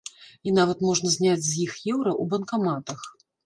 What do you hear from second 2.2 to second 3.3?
ў банкаматах.